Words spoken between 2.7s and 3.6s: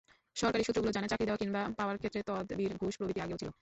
ঘুষ প্রভৃতি আগেও ছিল।